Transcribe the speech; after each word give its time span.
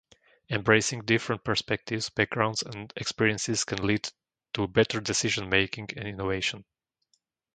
Embracing 0.49 1.01
different 1.01 1.43
perspectives, 1.43 2.09
backgrounds, 2.09 2.63
and 2.63 2.91
experiences 2.95 3.63
can 3.65 3.85
lead 3.85 4.11
to 4.51 4.67
better 4.67 4.99
decision-making 4.99 5.89
and 5.95 6.07
innovation. 6.07 6.65